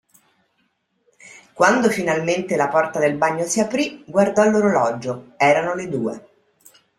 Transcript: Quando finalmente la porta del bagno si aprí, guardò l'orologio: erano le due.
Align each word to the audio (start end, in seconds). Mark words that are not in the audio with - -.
Quando 1.53 1.87
finalmente 1.91 2.55
la 2.55 2.69
porta 2.69 2.99
del 2.99 3.17
bagno 3.17 3.45
si 3.45 3.59
aprí, 3.59 4.03
guardò 4.07 4.43
l'orologio: 4.49 5.33
erano 5.37 5.75
le 5.75 5.87
due. 5.89 6.27